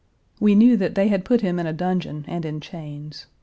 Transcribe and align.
We 0.39 0.55
knew 0.55 0.77
that 0.77 0.95
they 0.95 1.09
had 1.09 1.23
put 1.23 1.41
him 1.41 1.59
in 1.59 1.67
a 1.67 1.73
dungeon 1.73 2.25
and 2.27 2.43
in 2.43 2.59
chains. 2.59 3.27